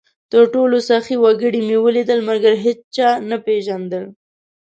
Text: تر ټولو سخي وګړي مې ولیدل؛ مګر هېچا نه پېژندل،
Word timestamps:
تر 0.31 0.43
ټولو 0.53 0.77
سخي 0.89 1.15
وګړي 1.23 1.61
مې 1.67 1.77
ولیدل؛ 1.85 2.19
مګر 2.29 2.53
هېچا 2.65 3.09
نه 3.29 3.37
پېژندل، 3.45 4.05